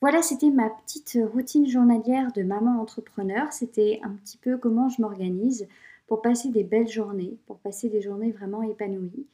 Voilà, 0.00 0.20
c'était 0.20 0.50
ma 0.50 0.68
petite 0.68 1.16
routine 1.32 1.68
journalière 1.68 2.32
de 2.32 2.42
maman 2.42 2.80
entrepreneur. 2.80 3.52
C'était 3.52 4.00
un 4.02 4.10
petit 4.10 4.36
peu 4.36 4.58
comment 4.58 4.88
je 4.88 5.00
m'organise 5.00 5.68
pour 6.08 6.22
passer 6.22 6.48
des 6.48 6.64
belles 6.64 6.88
journées, 6.88 7.36
pour 7.46 7.58
passer 7.58 7.88
des 7.88 8.02
journées 8.02 8.32
vraiment 8.32 8.64
épanouies. 8.64 9.26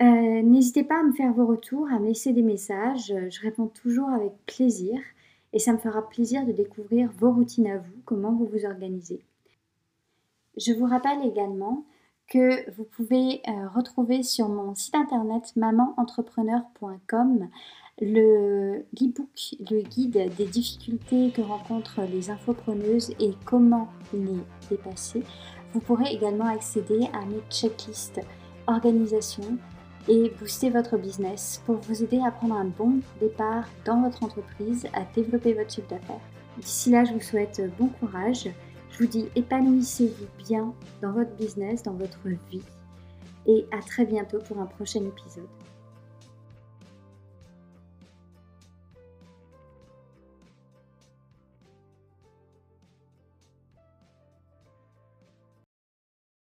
Euh, 0.00 0.42
n'hésitez 0.42 0.84
pas 0.84 1.00
à 1.00 1.02
me 1.02 1.12
faire 1.12 1.32
vos 1.32 1.46
retours, 1.46 1.88
à 1.90 1.98
me 1.98 2.06
laisser 2.06 2.32
des 2.32 2.42
messages. 2.42 3.14
Je 3.28 3.40
réponds 3.40 3.68
toujours 3.68 4.10
avec 4.10 4.32
plaisir 4.46 5.00
et 5.52 5.58
ça 5.58 5.72
me 5.72 5.78
fera 5.78 6.06
plaisir 6.08 6.44
de 6.44 6.52
découvrir 6.52 7.10
vos 7.18 7.32
routines 7.32 7.66
à 7.66 7.78
vous, 7.78 7.94
comment 8.04 8.32
vous 8.32 8.46
vous 8.46 8.66
organisez. 8.66 9.20
Je 10.56 10.72
vous 10.72 10.86
rappelle 10.86 11.22
également 11.24 11.84
que 12.28 12.70
vous 12.72 12.84
pouvez 12.84 13.40
euh, 13.48 13.68
retrouver 13.68 14.22
sur 14.22 14.48
mon 14.48 14.74
site 14.74 14.94
internet 14.94 15.54
mamanentrepreneur.com 15.56 17.48
le 17.98 18.84
book 18.92 19.54
le 19.70 19.80
guide 19.80 20.34
des 20.36 20.44
difficultés 20.44 21.30
que 21.30 21.40
rencontrent 21.40 22.02
les 22.02 22.28
infopreneuses 22.30 23.14
et 23.20 23.30
comment 23.46 23.88
les 24.12 24.42
dépasser. 24.68 25.22
Vous 25.72 25.80
pourrez 25.80 26.12
également 26.12 26.46
accéder 26.46 27.08
à 27.14 27.24
mes 27.24 27.40
checklists 27.48 28.20
organisation 28.66 29.56
et 30.08 30.30
booster 30.38 30.70
votre 30.70 30.96
business 30.96 31.62
pour 31.66 31.76
vous 31.76 32.02
aider 32.02 32.20
à 32.24 32.30
prendre 32.30 32.54
un 32.54 32.66
bon 32.66 33.00
départ 33.20 33.64
dans 33.84 34.02
votre 34.02 34.22
entreprise, 34.22 34.86
à 34.92 35.02
développer 35.14 35.54
votre 35.54 35.70
chiffre 35.70 35.88
d'affaires. 35.88 36.20
D'ici 36.58 36.90
là, 36.90 37.04
je 37.04 37.12
vous 37.12 37.20
souhaite 37.20 37.60
bon 37.78 37.88
courage. 37.88 38.48
Je 38.90 38.98
vous 38.98 39.06
dis 39.06 39.28
épanouissez-vous 39.34 40.44
bien 40.44 40.72
dans 41.02 41.12
votre 41.12 41.34
business, 41.36 41.82
dans 41.82 41.94
votre 41.94 42.28
vie. 42.50 42.62
Et 43.46 43.66
à 43.72 43.80
très 43.80 44.04
bientôt 44.04 44.38
pour 44.38 44.60
un 44.60 44.66
prochain 44.66 45.00
épisode. 45.00 45.48